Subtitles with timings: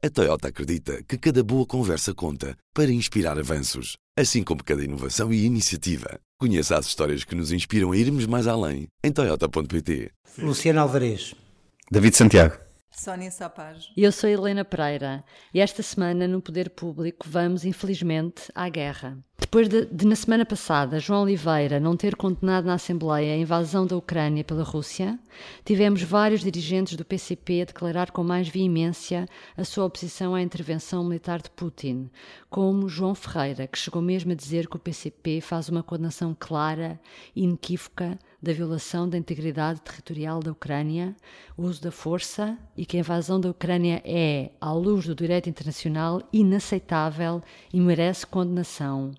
[0.00, 5.32] A Toyota acredita que cada boa conversa conta para inspirar avanços, assim como cada inovação
[5.32, 6.20] e iniciativa.
[6.38, 10.12] Conheça as histórias que nos inspiram a irmos mais além em Toyota.pt.
[10.38, 11.34] Luciano Alvarez.
[11.90, 12.67] David Santiago.
[12.98, 13.92] Sónia Sapage.
[13.96, 15.24] Eu sou Helena Pereira
[15.54, 19.16] e esta semana no Poder Público vamos, infelizmente, à guerra.
[19.38, 23.86] Depois de, de, na semana passada, João Oliveira não ter condenado na Assembleia a invasão
[23.86, 25.16] da Ucrânia pela Rússia,
[25.64, 29.26] tivemos vários dirigentes do PCP a declarar com mais veemência
[29.56, 32.10] a sua oposição à intervenção militar de Putin,
[32.50, 37.00] como João Ferreira, que chegou mesmo a dizer que o PCP faz uma condenação clara
[37.34, 41.14] e inequívoca da violação da integridade territorial da Ucrânia,
[41.56, 45.48] o uso da força e que a invasão da Ucrânia é, à luz do direito
[45.48, 49.12] internacional, inaceitável e merece condenação.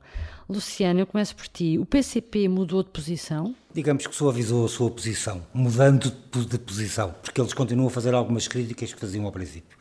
[0.48, 1.78] Luciano, eu começo por ti.
[1.78, 3.54] O PCP mudou de posição?
[3.72, 8.48] Digamos que suavizou a sua posição, mudando de posição, porque eles continuam a fazer algumas
[8.48, 9.78] críticas que faziam ao princípio.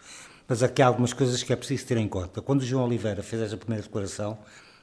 [0.47, 2.43] Mas aqui há algumas coisas que é preciso ter em conta.
[2.43, 4.39] Quando o João Oliveira fez essa primeira declaração,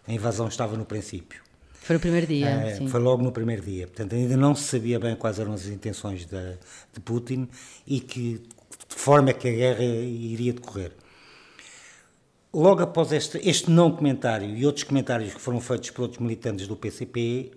[0.08, 1.45] a invasão estava no princípio.
[1.86, 2.48] Foi no primeiro dia.
[2.48, 3.86] É, foi logo no primeiro dia.
[3.86, 6.58] Portanto, ainda não se sabia bem quais eram as intenções de,
[6.92, 7.48] de Putin
[7.86, 8.42] e que,
[8.90, 10.94] de forma é que a guerra iria decorrer.
[12.52, 16.68] Logo após este, este não comentário e outros comentários que foram feitos por outros militantes
[16.68, 17.52] do PCP,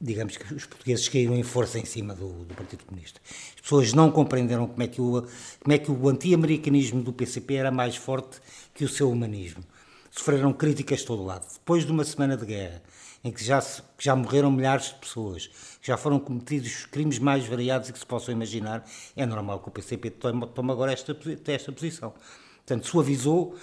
[0.00, 3.20] digamos que os portugueses caíram em força em cima do, do Partido Comunista.
[3.54, 5.24] As pessoas não compreenderam como é que o,
[5.60, 8.40] como é que o anti-americanismo do PCP era mais forte
[8.74, 9.62] que o seu humanismo.
[10.10, 11.46] Sofreram críticas de todo lado.
[11.52, 12.82] Depois de uma semana de guerra,
[13.24, 17.46] em que já, se, já morreram milhares de pessoas, já foram cometidos os crimes mais
[17.46, 18.84] variados que se possam imaginar,
[19.16, 22.12] é normal que o PCP tome, tome agora esta, esta posição.
[22.58, 23.56] Portanto, suavizou,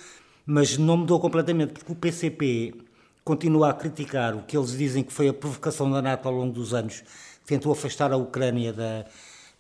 [0.45, 2.73] mas não mudou completamente, porque o PCP
[3.23, 6.53] continua a criticar o que eles dizem que foi a provocação da NATO ao longo
[6.53, 7.03] dos anos,
[7.45, 9.05] tentou afastar a Ucrânia da,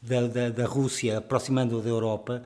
[0.01, 2.43] da, da, da Rússia, aproximando-a da Europa.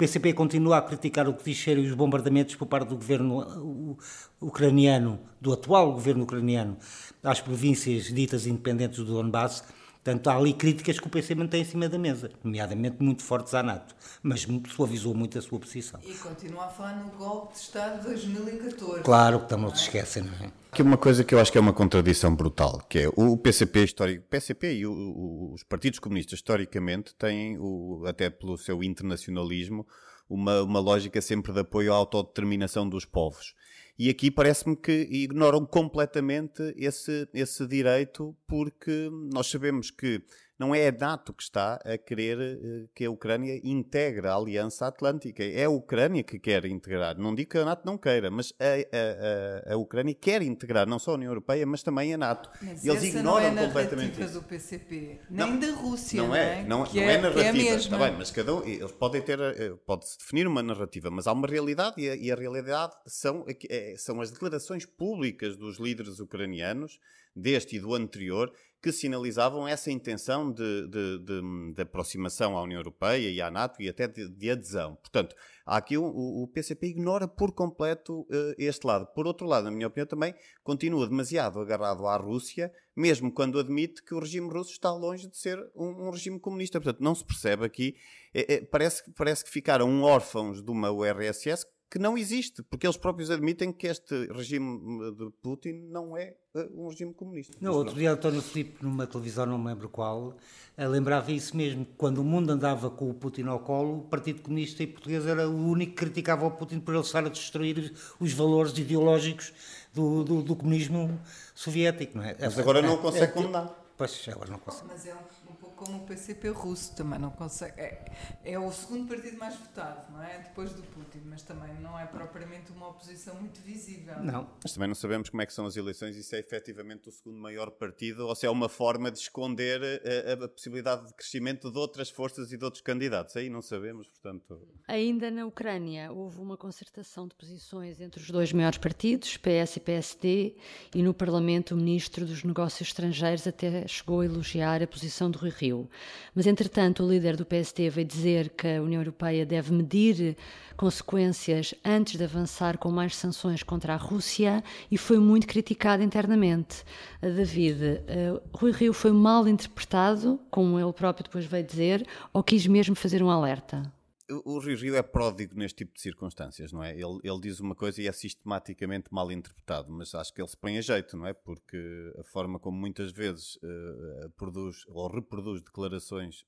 [0.00, 3.98] PCP continua a criticar o que diz serem os bombardamentos por parte do governo
[4.40, 6.78] ucraniano, do atual governo ucraniano,
[7.22, 9.62] às províncias ditas independentes do Donbass.
[10.02, 13.52] Portanto, há ali críticas que o PC mantém em cima da mesa, nomeadamente muito fortes
[13.52, 16.00] à NATO, mas suavizou muito a sua posição.
[16.02, 19.02] E continua a falar no golpe de Estado de 2014.
[19.02, 20.50] Claro que também não se esquecem, não é?
[20.72, 23.84] Aqui uma coisa que eu acho que é uma contradição brutal, que é o PCP
[23.84, 29.86] histórico, PCP e o, o, os partidos comunistas historicamente têm, o, até pelo seu internacionalismo,
[30.28, 33.54] uma, uma lógica sempre de apoio à autodeterminação dos povos.
[34.02, 40.22] E aqui parece-me que ignoram completamente esse, esse direito, porque nós sabemos que
[40.60, 44.86] não é a NATO que está a querer uh, que a Ucrânia integre a Aliança
[44.86, 45.42] Atlântica.
[45.42, 47.16] É a Ucrânia que quer integrar.
[47.18, 50.98] Não digo que a NATO não queira, mas a, a, a, Ucrânia quer integrar não
[50.98, 52.50] só a União Europeia, mas também a NATO.
[52.60, 54.34] Mas Eles ignoram não é completamente isso.
[54.34, 56.22] do PCP, nem não, da Rússia.
[56.22, 56.88] Não é, não, é?
[56.92, 57.68] não, é, é narrativa.
[57.70, 61.26] É está bem, mas cada um, eles podem ter, eh, pode-se definir uma narrativa, mas
[61.26, 65.78] há uma realidade e a, e a realidade são, é, são as declarações públicas dos
[65.78, 67.00] líderes ucranianos,
[67.34, 68.52] deste e do anterior,
[68.82, 73.82] que sinalizavam essa intenção de, de, de, de, aproximação à União Europeia e à NATO
[73.82, 74.96] e até de, adesão.
[74.96, 75.36] Portanto,
[75.66, 79.06] há aqui o, o, PCP ignora por completo uh, este lado.
[79.08, 84.02] Por outro lado, na minha opinião, também continua demasiado agarrado à Rússia, mesmo quando admite
[84.02, 86.80] que o regime russo está longe de ser um, um regime comunista.
[86.80, 87.94] Portanto, não se percebe aqui.
[88.32, 92.96] É, é, parece, parece que ficaram órfãos de uma URSS que não existe, porque eles
[92.96, 94.78] próprios admitem que este regime
[95.12, 97.56] de Putin não é eh, um regime comunista.
[97.60, 100.36] Não, outro dia António Filipe, numa televisão, não me lembro qual,
[100.76, 104.40] eh, lembrava isso mesmo, quando o mundo andava com o Putin ao colo, o Partido
[104.40, 107.92] Comunista e Português era o único que criticava o Putin por ele estar a destruir
[108.20, 109.52] os valores ideológicos
[109.92, 111.20] do, do, do comunismo
[111.56, 112.36] soviético, não é?
[112.38, 113.79] Mas agora não consegue é, condenar.
[114.00, 114.60] Pois, agora não.
[114.88, 115.50] Mas é um
[115.80, 117.80] como o PCP russo também não consegue.
[117.80, 118.04] É,
[118.44, 120.38] é o segundo partido mais votado, não é?
[120.40, 124.22] Depois do Putin, mas também não é propriamente uma oposição muito visível.
[124.22, 124.50] Não.
[124.62, 127.12] Mas também não sabemos como é que são as eleições e se é efetivamente o
[127.12, 131.14] segundo maior partido ou se é uma forma de esconder a, a, a possibilidade de
[131.14, 133.34] crescimento de outras forças e de outros candidatos.
[133.36, 134.60] Aí não sabemos, portanto.
[134.86, 139.80] Ainda na Ucrânia houve uma concertação de posições entre os dois maiores partidos, PS e
[139.80, 140.56] PSD,
[140.94, 145.38] e no Parlamento o ministro dos Negócios Estrangeiros até chegou a elogiar a posição do
[145.38, 145.88] Rui Rio.
[146.34, 150.36] Mas, entretanto, o líder do PST veio dizer que a União Europeia deve medir
[150.76, 156.84] consequências antes de avançar com mais sanções contra a Rússia e foi muito criticado internamente.
[157.20, 162.66] David, uh, Rui Rio foi mal interpretado, como ele próprio depois veio dizer, ou quis
[162.66, 163.99] mesmo fazer um alerta?
[164.44, 166.92] O Rio Rio é pródigo neste tipo de circunstâncias, não é?
[166.92, 170.56] Ele, ele diz uma coisa e é sistematicamente mal interpretado, mas acho que ele se
[170.56, 171.32] põe a jeito, não é?
[171.32, 171.78] Porque
[172.18, 176.42] a forma como muitas vezes uh, produz ou reproduz declarações,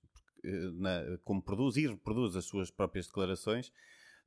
[0.45, 3.73] uh, na, como produz e reproduz as suas próprias declarações,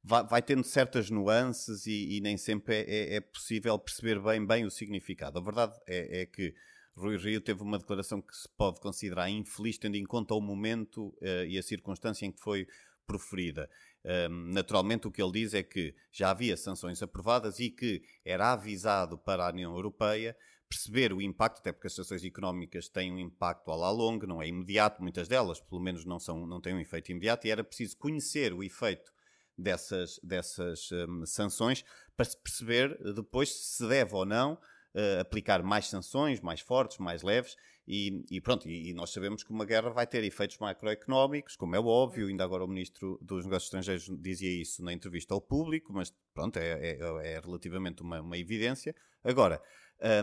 [0.05, 4.45] vai, vai tendo certas nuances e, e nem sempre é, é, é, possível perceber bem,
[4.45, 5.39] bem o significado.
[5.39, 6.53] A verdade é, é, que
[6.95, 11.07] Rui Rio teve uma declaração que se pode considerar infeliz, tendo em conta o momento
[11.21, 12.67] uh, e a circunstância em que foi
[13.05, 13.69] proferida.
[14.03, 18.53] Um, naturalmente, o que ele diz é que já havia sanções aprovadas e que era
[18.53, 20.35] avisado para a União Europeia
[20.67, 24.41] perceber o impacto, até porque as sanções económicas têm um impacto à la longa, não
[24.41, 27.63] é imediato, muitas delas, pelo menos, não, são, não têm um efeito imediato, e era
[27.63, 29.11] preciso conhecer o efeito
[29.57, 31.85] dessas, dessas um, sanções
[32.15, 34.59] para se perceber depois se deve ou não
[34.95, 37.55] uh, aplicar mais sanções, mais fortes, mais leves,
[37.87, 41.75] e, e pronto, e, e, nós sabemos que uma guerra vai ter efeitos macroeconómicos, como
[41.75, 45.93] é óbvio, ainda agora o Ministro dos Negócios Estrangeiros dizia isso na entrevista ao público,
[45.93, 46.99] mas pronto, é, é,
[47.33, 48.95] é relativamente uma, uma, evidência.
[49.23, 49.61] Agora,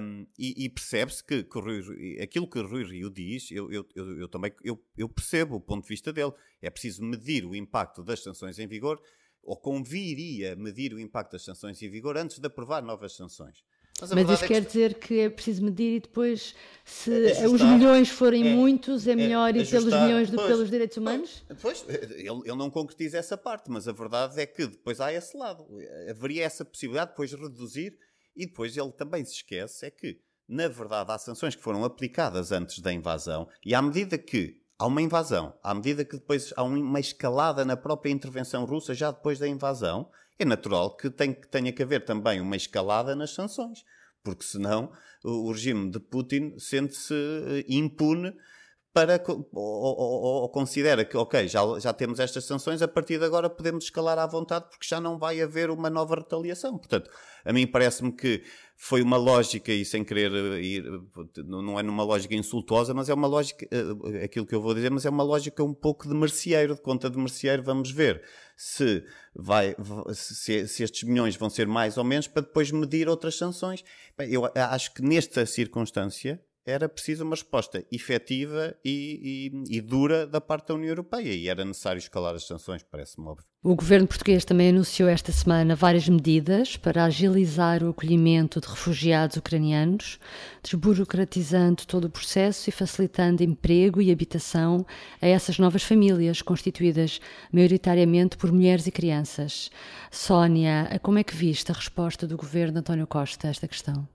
[0.02, 4.18] um, e, e percebe-se que, que Rui, aquilo que Rui Rio diz, eu, eu, eu,
[4.18, 6.32] eu também eu, eu percebo o ponto de vista dele.
[6.60, 9.00] É preciso medir o impacto das sanções em vigor,
[9.40, 13.64] ou conviria medir o impacto das sanções em vigor antes de aprovar novas sanções.
[14.02, 14.66] Mas, Mas isso é quer que...
[14.66, 19.12] dizer que é preciso medir e depois, se ajustar, os milhões forem é, muitos, é,
[19.12, 21.44] é melhor ir pelos milhões do que pelos direitos humanos?
[21.60, 25.36] Pois, ele, ele não concretiza essa parte, mas a verdade é que depois há esse
[25.36, 25.66] lado.
[26.10, 27.96] Haveria essa possibilidade de depois reduzir
[28.34, 32.50] e depois ele também se esquece é que, na verdade, há sanções que foram aplicadas
[32.50, 36.62] antes da invasão e à medida que há uma invasão, à medida que depois há
[36.64, 41.82] uma escalada na própria intervenção russa já depois da invasão, é natural que, tenha que
[41.84, 43.84] haver também uma escalada nas sanções,
[44.24, 44.90] porque senão
[45.22, 48.34] o, o regime de Putin sente-se eh, impune
[48.92, 53.24] para ou, ou, ou, considera que, ok, já, já temos estas sanções, a partir de
[53.24, 56.76] agora podemos escalar à vontade porque já não vai haver uma nova retaliação.
[56.76, 57.08] Portanto,
[57.44, 58.42] a mim parece-me que
[58.84, 60.84] foi uma lógica, e sem querer ir,
[61.46, 64.90] não é numa lógica insultuosa, mas é uma lógica, eh, aquilo que eu vou dizer,
[64.90, 68.24] mas é uma lógica um pouco de merceeiro, de conta de merceeiro, vamos ver
[68.56, 69.04] se,
[69.36, 69.76] vai,
[70.12, 73.84] se, se estes milhões vão ser mais ou menos para depois medir outras sanções.
[74.18, 80.40] Eu acho que nesta circunstância, era preciso uma resposta efetiva e, e, e, dura da
[80.40, 83.44] parte da União Europeia e era necessário escalar as sanções, parece-me óbvio.
[83.64, 89.36] O governo português também anunciou esta semana várias medidas para agilizar o acolhimento de refugiados
[89.36, 90.18] ucranianos,
[90.62, 94.86] desburocratizando todo o processo e facilitando emprego e habitação
[95.20, 97.20] a essas novas famílias, constituídas
[97.52, 99.70] maioritariamente por mulheres e crianças.
[100.10, 104.08] Sónia, como é que viste a resposta do governo António Costa a esta questão?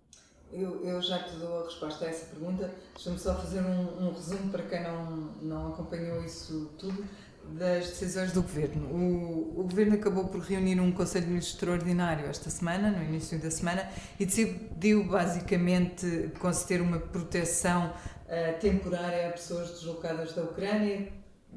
[0.59, 2.71] Eu, eu, já te dou a resposta a essa pergunta.
[2.95, 5.05] Deixa-me só fazer um, um, resumo para quem não,
[5.39, 7.05] não acompanhou isso tudo
[7.43, 8.87] das decisões do Governo.
[8.87, 13.51] O, o Governo acabou por reunir um Conselho Ministro Extraordinário esta semana, no início da
[13.51, 13.87] semana,
[14.19, 17.93] e decidiu basicamente conceder uma proteção
[18.25, 21.07] uh, temporária a pessoas deslocadas da Ucrânia,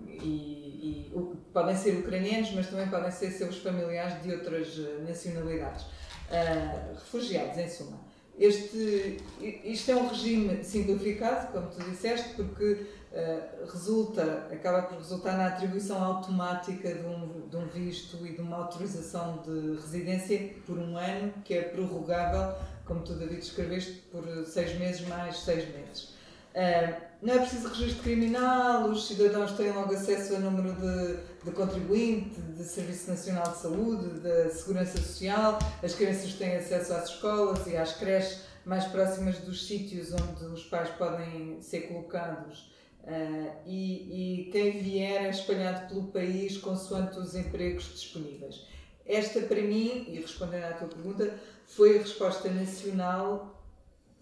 [0.07, 5.03] e, e o, podem ser ucranianos, mas também podem ser seus familiares de outras eh,
[5.07, 5.85] nacionalidades.
[5.85, 8.10] Uh, refugiados, em suma.
[8.41, 9.19] Este,
[9.65, 15.49] isto é um regime simplificado, como tu disseste, porque uh, resulta, acaba por resultar na
[15.49, 20.97] atribuição automática de um, de um visto e de uma autorização de residência por um
[20.97, 22.55] ano, que é prorrogável,
[22.87, 26.15] como tu, David, escreveste, por seis meses mais seis meses.
[26.55, 31.51] Uh, não é preciso registro criminal, os cidadãos têm logo acesso a número de, de
[31.51, 37.67] contribuinte, de Serviço Nacional de Saúde, da Segurança Social, as crianças têm acesso às escolas
[37.67, 42.71] e às creches mais próximas dos sítios onde os pais podem ser colocados.
[43.03, 48.67] Uh, e, e quem vier é espalhado pelo país consoante os empregos disponíveis.
[49.07, 51.35] Esta, para mim, e respondendo à tua pergunta,
[51.67, 53.65] foi a resposta nacional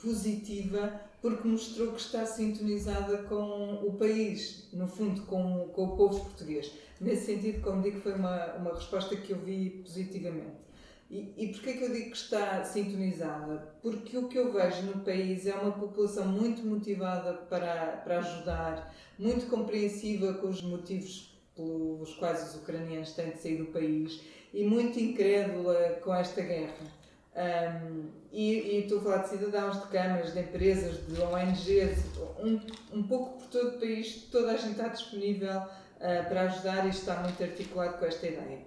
[0.01, 6.21] positiva porque mostrou que está sintonizada com o país, no fundo, com, com o povo
[6.21, 6.73] português.
[7.01, 10.69] Nesse sentido, como digo, foi uma, uma resposta que eu vi positivamente.
[11.11, 13.75] E, e porquê que eu digo que está sintonizada?
[13.81, 18.95] Porque o que eu vejo no país é uma população muito motivada para, para ajudar,
[19.19, 24.21] muito compreensiva com os motivos pelos quais os ucranianos têm de sair do país
[24.53, 26.98] e muito incrédula com esta guerra.
[27.37, 32.05] Um, e, e estou a falar de cidadãos, de câmaras, de empresas, de ONGs,
[32.41, 32.61] um,
[32.93, 36.91] um pouco por todo o país, toda a gente está disponível uh, para ajudar e
[36.91, 38.59] está muito articulado com esta ideia.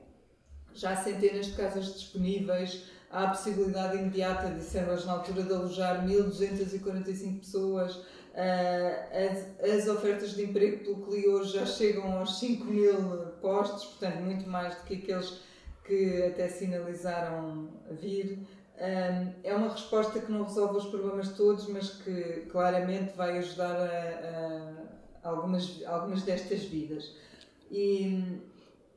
[0.74, 6.06] Já há centenas de casas disponíveis, há a possibilidade imediata, disseram na altura, de alojar
[6.08, 7.96] 1.245 pessoas.
[7.96, 12.96] Uh, as, as, ofertas de emprego pelo CLI hoje já chegam aos 5 mil
[13.42, 15.42] postos, portanto, muito mais do que aqueles
[15.84, 18.48] que até sinalizaram vir
[19.44, 24.74] é uma resposta que não resolve os problemas todos, mas que claramente vai ajudar a,
[25.24, 27.16] a algumas, algumas destas vidas.
[27.70, 28.42] E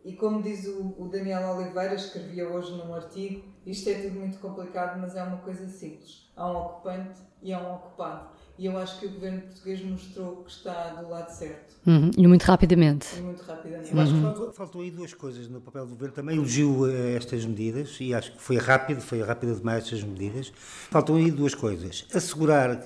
[0.04, 4.38] e como diz o, o Daniel Oliveira, escrevia hoje num artigo, isto é tudo muito
[4.38, 6.30] complicado, mas é uma coisa simples.
[6.36, 8.28] Há um ocupante e há um ocupado.
[8.56, 11.74] E eu acho que o governo português mostrou que está do lado certo.
[11.86, 12.10] Uhum.
[12.16, 13.06] E muito rapidamente.
[13.18, 13.92] E muito rapidamente.
[13.92, 16.14] Eu acho que faltou, faltou aí duas coisas no papel do governo.
[16.14, 20.52] Também elogio eh, estas medidas e acho que foi rápido, foi rápido demais estas medidas.
[20.90, 22.06] Faltam aí duas coisas.
[22.14, 22.80] Assegurar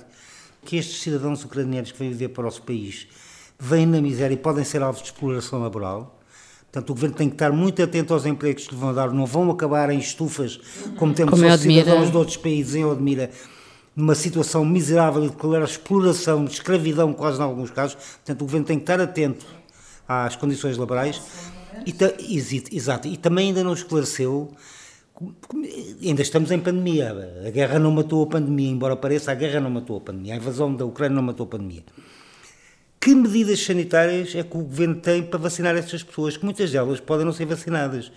[0.65, 3.07] que estes cidadãos ucranianos que vêm viver para o nosso país
[3.59, 6.19] vêm na miséria e podem ser alvos de exploração laboral.
[6.71, 9.25] Portanto, o governo tem que estar muito atento aos empregos que lhe vão dar, não
[9.25, 10.59] vão acabar em estufas,
[10.97, 13.31] como temos Como cidadãos de outros países em Odmira,
[13.99, 17.95] numa situação miserável de clara exploração, de escravidão, quase em alguns casos.
[17.95, 19.45] Portanto, o governo tem que estar atento
[20.07, 21.21] às condições laborais.
[21.85, 22.13] E, ta-
[22.71, 24.53] exato, e também ainda não esclareceu.
[26.01, 27.13] Ainda estamos em pandemia.
[27.45, 30.33] A guerra não matou a pandemia, embora pareça, a guerra não matou a pandemia.
[30.33, 31.83] A invasão da Ucrânia não matou a pandemia.
[33.01, 36.37] Que medidas sanitárias é que o governo tem para vacinar estas pessoas?
[36.37, 38.11] Que muitas delas podem não ser vacinadas.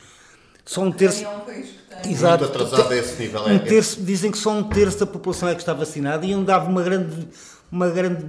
[0.65, 1.25] Só um terço.
[1.25, 2.13] É um país que tem.
[2.13, 2.45] Exato.
[2.45, 3.43] Muito atrasado a esse nível.
[3.43, 6.35] Um É, terço, dizem que só um terço da população é que está vacinada e
[6.35, 7.29] onde dava uma grande,
[7.71, 8.27] uma grande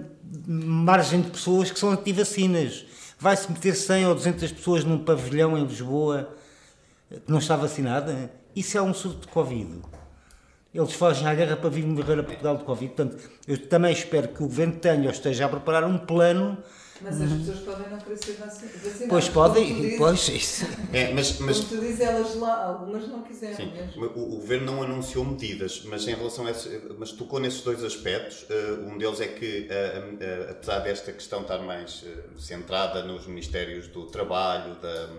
[0.47, 2.85] margem de pessoas que são anti-vacinas.
[3.19, 6.29] Vai-se meter 100 ou 200 pessoas num pavilhão em Lisboa
[7.09, 8.31] que não está vacinada?
[8.55, 9.69] Isso é um surto de Covid.
[10.73, 12.93] Eles fogem à guerra para vir morrer a Portugal de Covid.
[12.93, 16.57] Portanto, eu também espero que o governo tenha ou esteja a preparar um plano.
[17.01, 19.07] Mas as pessoas podem não querer ser vaci- vacinadas.
[19.09, 20.65] Pois Como tu podem, dizes- pois isso.
[20.93, 24.05] é, mas, mas Como tu dizes, elas lá, algumas não quiseram Sim, mesmo.
[24.05, 27.83] o, o governo não anunciou medidas, mas em relação a esse, mas tocou nesses dois
[27.83, 28.45] aspectos.
[28.49, 32.05] Eh, um deles é que, eh, eh, apesar desta questão estar mais
[32.37, 35.09] centrada nos ministérios do trabalho, da,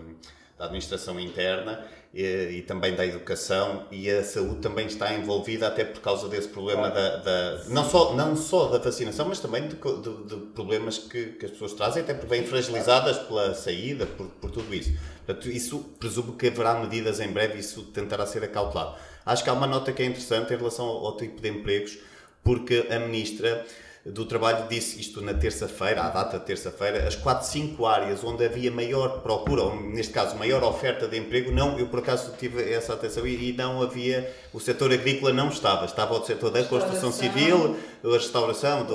[0.57, 5.83] da administração interna eh, e também da educação e a saúde também está envolvida até
[5.83, 9.75] por causa desse problema da, da- não só não só da vacinação, mas também de,
[9.75, 14.27] de- de problemas que, que as pessoas trazem, até porque vêm fragilizadas pela saída, por,
[14.27, 14.91] por tudo isso.
[15.25, 18.95] Portanto, isso presumo que haverá medidas em breve, isso tentará ser acautelado.
[19.25, 21.97] Acho que há uma nota que é interessante em relação ao, ao tipo de empregos,
[22.43, 23.65] porque a ministra
[24.05, 28.45] do Trabalho disse isto na terça-feira, à data de terça-feira, as 4, 5 áreas onde
[28.45, 32.71] havia maior procura, ou neste caso maior oferta de emprego, não, eu por acaso tive
[32.71, 36.63] essa atenção e, e não havia, o setor agrícola não estava, estava o setor da
[36.65, 38.93] construção civil, a restauração, do,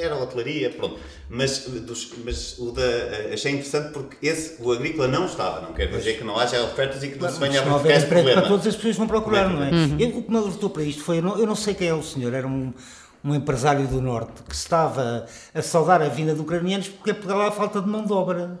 [0.00, 0.98] era a hotelaria, pronto.
[1.30, 2.82] Mas, dos, mas o da,
[3.32, 7.02] achei interessante porque esse, o agrícola não estava, não quer dizer que não haja ofertas
[7.02, 8.40] e que não se venha a verificar esse problema.
[8.42, 9.96] para todas as pessoas vão procurar, Como não é é?
[9.96, 11.88] que Eu- o que me alertou para isto foi, eu não, eu não sei quem
[11.88, 12.72] é o senhor, era um,
[13.26, 17.50] um empresário do Norte que estava a saudar a vinda de ucranianos porque Portugal há
[17.50, 18.58] falta de mão de obra.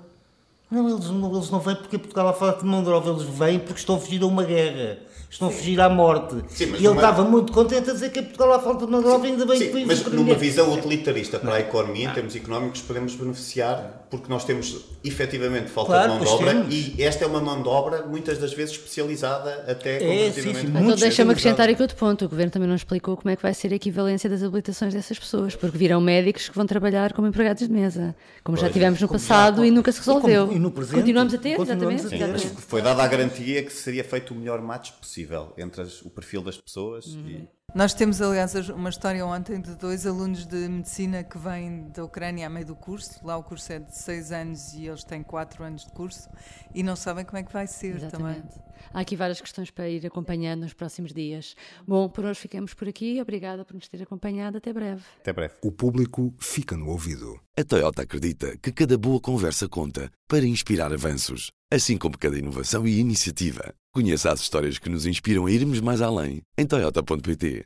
[0.68, 3.22] Não, eles não, eles não vêm porque Portugal há falta de mão de obra, eles
[3.22, 4.98] vêm porque estão a fugir a uma guerra.
[5.28, 6.34] Estão a fugir à morte.
[6.48, 9.02] Sim, e ele numa- estava muito contente a dizer que Portugal há falta de mão
[9.02, 12.12] de obra, ainda bem Sim, que vêm mas numa visão utilitarista para a economia, em
[12.14, 16.50] termos económicos, podemos beneficiar porque nós temos efetivamente falta Claro, de mão de pois obra
[16.54, 16.74] temos.
[16.74, 20.94] e esta é uma mão de obra muitas das vezes especializada até É, sim, Então
[20.96, 22.24] deixa-me acrescentar aqui outro ponto.
[22.24, 25.18] O Governo também não explicou como é que vai ser a equivalência das habilitações dessas
[25.18, 28.14] pessoas, porque virão médicos que vão trabalhar como empregados de mesa,
[28.44, 30.56] como já Pois, tive no passado já- e nunca se e como- resolveu.
[30.56, 32.24] e no presente, Continuamos a ter, continuamos exatamente.
[32.24, 32.52] a ter.
[32.54, 35.15] Mas foi dada a garantia que seria feito o melhor match possível
[35.56, 40.06] entre as- o perfil das pessoas e Nós temos, aliás, uma história ontem de dois
[40.06, 43.20] alunos de medicina que vêm da Ucrânia a meio do curso.
[43.24, 46.28] Lá o curso é de seis anos e eles têm quatro anos de curso
[46.74, 48.36] e não sabem como é que vai ser também.
[48.36, 48.66] Exatamente.
[48.94, 51.54] Há aqui várias questões para ir acompanhando nos próximos dias.
[51.86, 53.20] Bom, por hoje ficamos por aqui.
[53.20, 54.56] Obrigada por nos ter acompanhado.
[54.58, 55.02] Até breve.
[55.20, 55.54] até breve.
[55.62, 57.38] O público fica no ouvido.
[57.58, 62.86] A Toyota acredita que cada boa conversa conta para inspirar avanços, assim como cada inovação
[62.86, 63.74] e iniciativa.
[63.92, 67.64] Conheça as histórias que nos inspiram a irmos mais além em toyota.pt.